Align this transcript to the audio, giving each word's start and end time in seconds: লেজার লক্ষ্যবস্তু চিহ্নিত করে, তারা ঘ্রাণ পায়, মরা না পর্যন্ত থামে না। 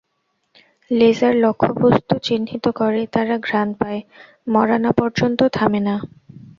লেজার 0.91 1.33
লক্ষ্যবস্তু 1.35 2.13
চিহ্নিত 2.23 2.65
করে, 2.71 3.01
তারা 3.07 3.35
ঘ্রাণ 3.39 3.69
পায়, 3.73 4.01
মরা 4.47 4.77
না 4.79 4.91
পর্যন্ত 4.91 5.39
থামে 5.53 5.81
না। 5.87 5.95